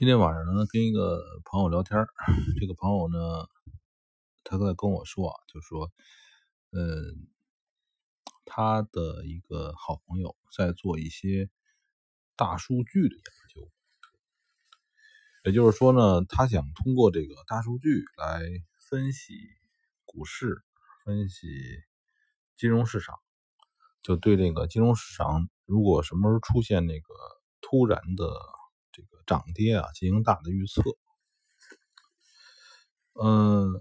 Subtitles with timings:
[0.00, 2.06] 今天晚上呢，跟一个朋友聊天
[2.58, 3.46] 这个朋友呢，
[4.44, 5.92] 他在跟我说啊，就说，
[6.70, 7.28] 嗯，
[8.46, 11.50] 他的一个好朋友在做一些
[12.34, 13.22] 大数据的研
[13.54, 13.70] 究，
[15.44, 18.40] 也就是说呢，他想通过这个大数据来
[18.78, 19.34] 分析
[20.06, 20.62] 股市，
[21.04, 21.46] 分析
[22.56, 23.18] 金融市场，
[24.00, 27.12] 就对这个金融市场，如果什么时候出现那个
[27.60, 28.24] 突然的。
[29.30, 30.82] 涨跌啊，进行大的预测。
[33.14, 33.80] 嗯，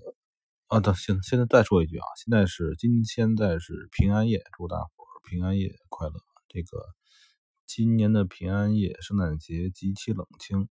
[0.68, 6.14] 啊，等现现在再说一句啊，现在是今现在是平安夜，祝大伙儿平安夜快乐。
[6.50, 6.86] 这个
[7.66, 10.70] 今年的平安夜，圣诞节极其冷清，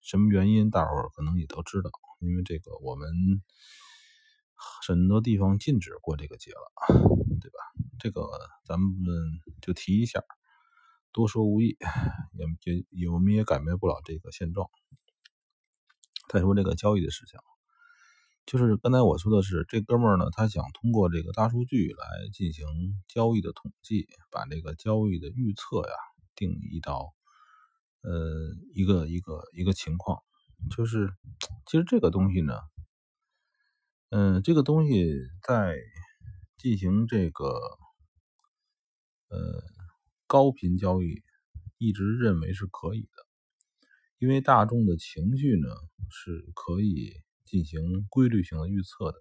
[0.00, 3.10] 什么原因，大伙儿可能也都知道，因为这个我们
[4.54, 6.94] 很多地方禁止过这个节了，
[7.40, 7.58] 对吧？
[7.98, 8.22] 这个
[8.64, 8.88] 咱们
[9.60, 10.22] 就提一下。
[11.12, 11.76] 多说无益，
[12.64, 14.68] 也也我们也改变不了这个现状。
[16.28, 17.38] 再说这个交易的事情，
[18.46, 22.66] 就是刚才我说的是，这哥们儿呢，他想通过这个大数据来进行
[23.06, 25.94] 交易的统计，把这个交易的预测呀
[26.34, 27.12] 定义到
[28.02, 30.22] 呃一个一个一个情况。
[30.74, 31.12] 就是
[31.66, 32.54] 其实这个东西呢，
[34.10, 35.12] 嗯，这个东西
[35.46, 35.76] 在
[36.56, 37.46] 进行这个
[39.28, 39.62] 呃。
[40.32, 41.22] 高频交易
[41.76, 43.26] 一直认为是可以的，
[44.18, 45.68] 因为大众的情绪呢
[46.08, 49.18] 是可以进行规律性的预测的，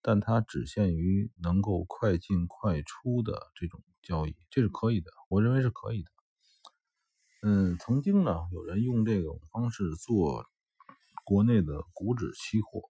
[0.00, 6.10] 但它只限于能够快进快出的这种交易，这是可以的，我认为是可以的。
[7.42, 10.46] 嗯，曾经呢有人用这种方式做
[11.24, 12.88] 国内的股指期货，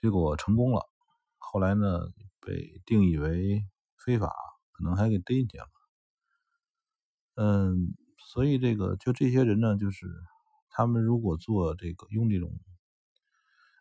[0.00, 0.90] 结果成功了，
[1.38, 2.08] 后来呢
[2.40, 3.64] 被定义为
[3.96, 4.34] 非法。
[4.80, 5.70] 可能还给逮起来了，
[7.34, 10.06] 嗯，所以这个就这些人呢，就是
[10.70, 12.58] 他们如果做这个用这种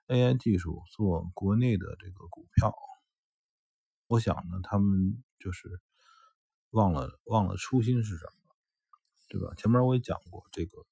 [0.07, 2.75] AI 技术做国内的这个股票，
[4.07, 5.79] 我想呢，他们就是
[6.71, 8.53] 忘了忘了初心是什么，
[9.29, 9.53] 对吧？
[9.55, 10.85] 前面我也讲过，这个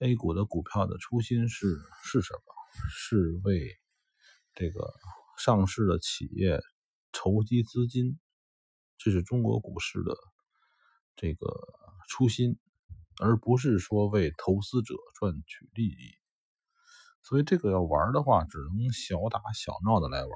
[0.00, 2.40] A 股的股票的初心是是什么？
[2.90, 3.78] 是为
[4.54, 4.92] 这个
[5.38, 6.60] 上市的企业
[7.12, 8.18] 筹集资金。
[9.02, 10.14] 这是中国股市的
[11.16, 11.46] 这个
[12.06, 12.58] 初心，
[13.18, 16.12] 而不是说为投资者赚取利益。
[17.22, 20.30] 所以这个要玩的话，只能小打小闹的来玩。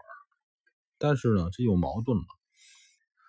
[0.97, 2.25] 但是呢，这有矛盾了。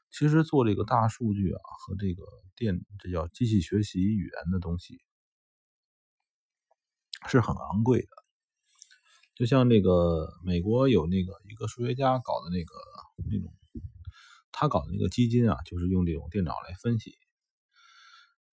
[0.09, 2.23] 其实做这个大数据啊，和这个
[2.55, 5.01] 电，这叫机器学习语言的东西，
[7.27, 8.07] 是很昂贵的。
[9.35, 12.73] 就像那个美国有那个一个数学家搞的那个
[13.29, 13.53] 那种。
[14.57, 17.17] 他搞的那个基金啊，就是用这种电脑来分析。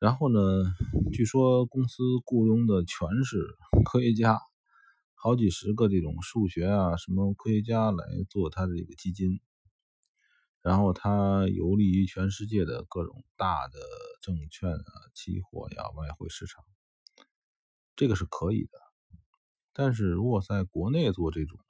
[0.01, 0.41] 然后呢，
[1.13, 4.41] 据说公司雇佣的全是 科学家，
[5.15, 9.41] 好几十个这种数学啊什么科学家来做他的这个基金。
[10.61, 13.79] 然后他游历于全世界的各种大的
[14.21, 16.65] 证券啊、期货呀、外汇市场，
[17.95, 18.71] 这个是可以的。
[19.73, 21.61] 但是如果在国内做这种，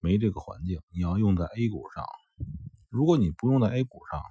[0.00, 2.04] 没这个环境，你要用在 A 股上。
[2.88, 4.22] 如果你不用在 A 股上，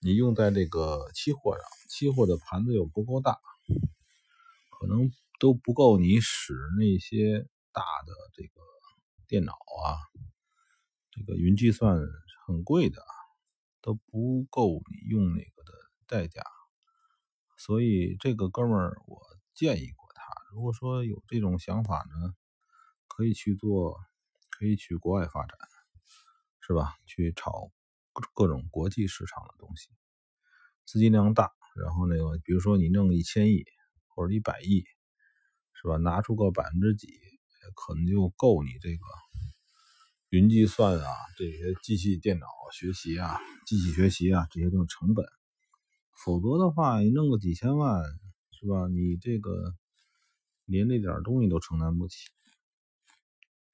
[0.00, 3.38] 你用在这个期货上，期货的盘子又不够大，
[4.78, 8.60] 可能都不够你使那些大的这个
[9.26, 9.96] 电脑啊，
[11.10, 11.98] 这个云计算
[12.46, 13.02] 很贵的，
[13.80, 15.72] 都不够你用那个的
[16.06, 16.42] 代价。
[17.56, 19.20] 所以这个哥们儿，我
[19.54, 22.34] 建议过他，如果说有这种想法呢，
[23.08, 23.98] 可以去做，
[24.50, 25.56] 可以去国外发展。
[26.64, 26.94] 是吧？
[27.06, 27.72] 去炒
[28.34, 29.88] 各种国际市场的东西，
[30.84, 33.64] 资金量大，然后那个，比如说你弄一千亿
[34.14, 34.84] 或者一百亿，
[35.72, 35.96] 是吧？
[35.96, 37.08] 拿出个百分之几，
[37.74, 39.04] 可能就够你这个
[40.28, 45.26] 云计算啊，这些机器电脑学习啊，机器学习啊，这些都是成本。
[46.24, 48.04] 否则的话，你弄个几千万，
[48.52, 48.86] 是吧？
[48.86, 49.74] 你这个
[50.66, 52.28] 连那点东西都承担不起。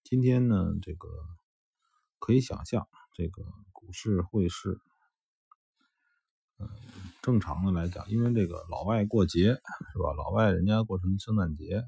[0.04, 1.08] 今天呢，这个。
[2.18, 3.42] 可以想象，这个
[3.72, 4.78] 股市汇市，
[6.58, 6.68] 嗯，
[7.22, 9.54] 正常的来讲，因为这个老外过节
[9.92, 10.12] 是吧？
[10.16, 11.84] 老外人家过成圣诞节，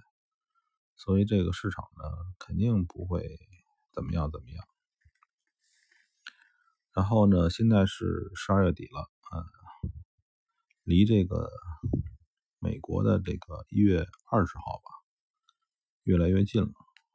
[0.96, 2.04] 所以这个市场呢，
[2.38, 3.38] 肯定不会
[3.92, 4.64] 怎么样怎么样。
[6.92, 9.44] 然后呢，现在是十二月底了，嗯，
[10.84, 11.50] 离这个
[12.58, 14.90] 美国的这个一月二十号吧，
[16.04, 16.72] 越来越近了。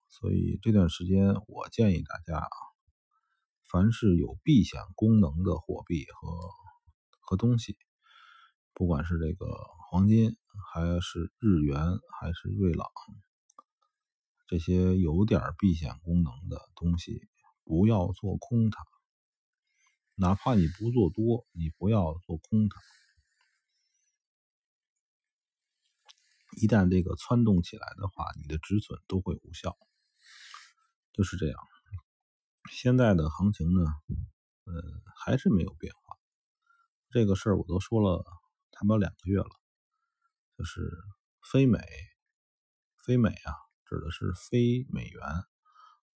[0.08, 2.75] 所以这段时间，我建议大家啊。
[3.68, 6.38] 凡是有避险功能的货币和
[7.20, 7.78] 和东西，
[8.74, 9.46] 不管是这个
[9.90, 10.38] 黄金，
[10.72, 11.80] 还是日元，
[12.20, 12.88] 还是瑞郎，
[14.48, 17.28] 这些有点避险功能的东西，
[17.64, 18.86] 不要做空它。
[20.14, 22.80] 哪怕你不做多，你不要做空它。
[26.62, 29.76] 一旦这个窜动起来的话，你的止损都会无效，
[31.12, 31.58] 就是这样。
[32.86, 33.82] 现在的行情呢，
[34.66, 34.74] 呃，
[35.16, 36.16] 还是没有变化。
[37.10, 38.24] 这个事儿我都说了
[38.72, 39.50] 差不多两个月了，
[40.56, 40.82] 就是
[41.52, 41.80] 非美，
[43.04, 45.20] 非美啊，指的是非美元，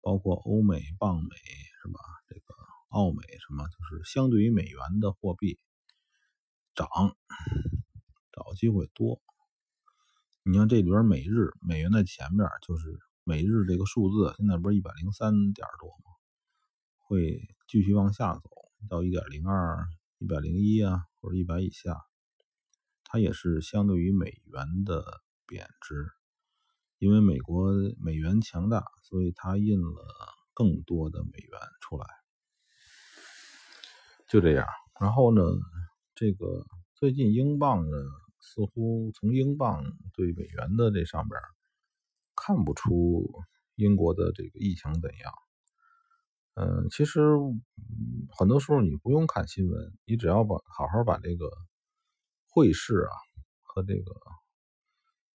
[0.00, 1.34] 包括欧美、镑美
[1.82, 1.98] 是吧？
[2.28, 2.54] 这个
[2.90, 5.58] 澳美什么，就是相对于美元的货币
[6.76, 6.86] 涨，
[8.30, 9.20] 找机会多。
[10.44, 16.09] 你看这里边美日美元的前面就是美日这个数字，现在不是一百零三点多吗？
[17.10, 18.42] 会继续往下走
[18.88, 19.84] 到一点零二、
[20.18, 22.06] 一百零一啊，或者一百以下，
[23.02, 26.12] 它也是相对于美元的贬值，
[26.98, 30.06] 因为美国美元强大，所以它印了
[30.54, 32.06] 更多的美元出来，
[34.28, 34.68] 就这样。
[35.00, 35.42] 然后呢，
[36.14, 36.64] 这个
[36.94, 37.96] 最近英镑呢？
[38.42, 39.84] 似乎从英镑
[40.14, 41.38] 对美元的这上边
[42.34, 43.30] 看不出
[43.74, 45.32] 英国的这个疫情怎样。
[46.54, 47.20] 嗯，其实
[48.36, 51.50] 很多时候你不用看新闻，你只要把好好把这个
[52.48, 53.12] 汇市啊
[53.62, 54.12] 和这个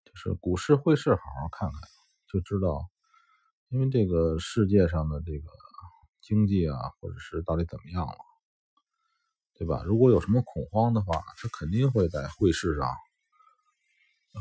[0.05, 1.81] 就是股市汇市好好看看，
[2.27, 2.89] 就知道，
[3.69, 5.47] 因为这个世界上的这个
[6.21, 8.17] 经济啊，或者是到底怎么样了。
[9.57, 9.83] 对吧？
[9.85, 12.93] 如果有什么恐慌的话，它肯定会在汇市上，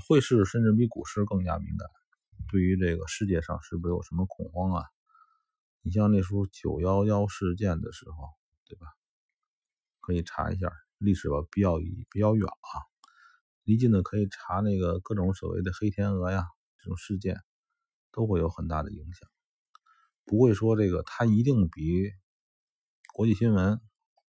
[0.09, 1.88] 汇市甚至比股市更加敏感。
[2.50, 4.82] 对于这个世界上是不是有什么恐慌啊？
[5.84, 8.31] 你像那时候九幺幺事件的时候，
[8.66, 8.86] 对吧？
[10.00, 11.76] 可以查一下历史吧，比较
[12.10, 12.72] 比较远啊，
[13.64, 16.46] 离近的可以查那个各种所谓的黑天鹅呀
[16.78, 17.38] 这种事件，
[18.10, 19.28] 都会有很大的影响。
[20.25, 22.10] 不会说这个它一定比
[23.12, 23.78] 国际新闻。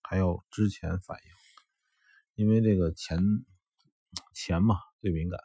[0.06, 1.16] 还要之前反
[2.36, 3.18] 应，因为这个钱
[4.34, 5.40] 钱嘛最敏感。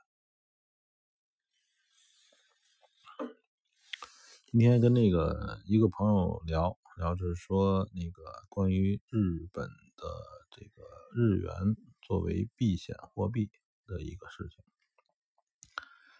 [4.51, 10.03] 今天跟那个一个朋友聊聊，就是说那个关于日本的
[10.49, 10.81] 这个
[11.13, 11.53] 日元
[12.01, 13.51] 作为避险货币
[13.85, 14.63] 的一个事情。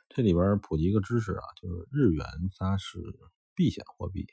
[0.09, 2.23] 这里边普及一个知识啊，就是日元
[2.55, 2.99] 它是
[3.55, 4.27] 避险货币，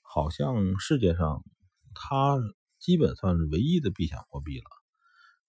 [0.00, 1.44] 好像世界上
[1.94, 2.38] 它。
[2.78, 4.66] 基本算是唯一的避险货币了，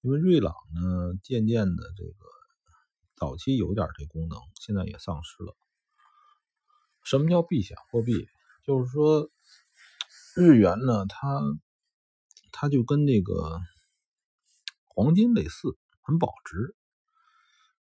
[0.01, 2.25] 因为瑞郎呢，渐渐的这个
[3.15, 5.55] 早期有点这功能，现在也丧失了。
[7.09, 8.13] 什么叫避险货币？
[8.63, 9.31] 就是说
[10.35, 11.41] 日元呢，它
[12.51, 13.59] 它就跟那个
[14.85, 16.75] 黄金类似，很保值。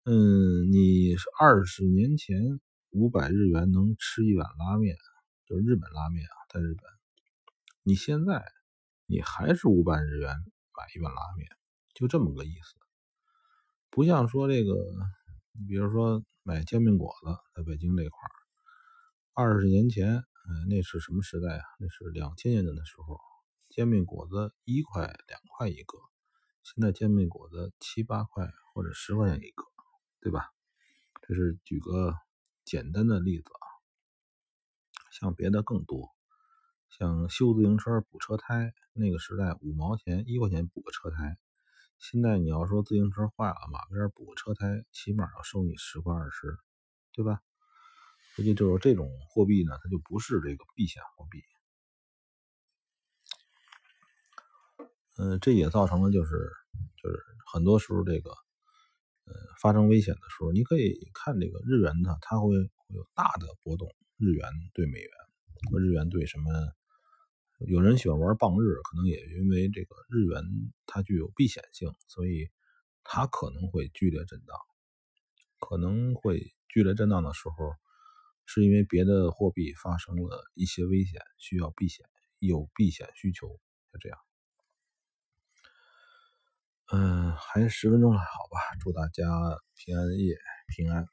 [0.05, 2.61] 嗯，你二十年前
[2.91, 4.95] 五百日元能吃一碗拉面，
[5.45, 6.83] 就是日本拉面啊，在日本，
[7.83, 8.45] 你现在。
[9.11, 11.49] 你还是五百日元买一碗拉面，
[11.95, 12.75] 就这么个意思。
[13.89, 14.75] 不像说这个，
[15.53, 18.38] 你比如说买煎饼果子，在北京这块儿，
[19.41, 21.63] 二十年前，嗯，那是什么时代啊？
[21.79, 23.17] 那是两千年的时候，
[23.69, 25.97] 煎饼果子一块两块一个，
[26.61, 29.63] 现在煎饼果子七八块或者十块钱一个，
[30.19, 30.49] 对吧？
[31.21, 32.13] 这是举个
[32.65, 33.63] 简单的例子啊，
[35.09, 36.09] 像别的更多。
[36.89, 41.37] 像修自行车补车胎，那个时代五毛钱一块钱补个车胎，
[41.97, 46.57] 现在你要说自行车坏了，马边补个车胎，起码要收你十块二十，
[47.13, 47.41] 对吧？
[48.39, 51.43] 估计就是这种货币呢，它就不是这个避险货币。
[55.17, 56.31] 嗯，这也造成了就是
[57.03, 65.11] 就是很多时候这个呃发生危险的时候，你可以看这个日元呢，它会会有大的波动，日元对美元
[65.77, 66.49] 日元对什么？
[67.67, 70.41] 有人喜欢玩棒日，可能也因为这个日元
[70.85, 72.49] 它具有避险性，所以
[73.03, 74.55] 它可能会剧烈震荡。
[75.59, 77.73] 可能会剧烈震荡的时候，
[78.51, 82.03] 是因为别的货币发生了一些危险，需要避险，
[82.39, 83.47] 有避险需求，
[83.93, 84.17] 就这样。
[86.91, 89.23] 嗯，还十分钟了，好吧，祝大家
[89.75, 90.35] 平安夜
[90.67, 91.05] 平安。